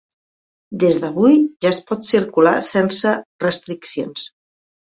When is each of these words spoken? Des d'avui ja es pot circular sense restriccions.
Des 0.83 0.97
d'avui 1.03 1.37
ja 1.65 1.69
es 1.75 1.79
pot 1.91 2.09
circular 2.13 2.57
sense 2.71 3.15
restriccions. 3.47 4.29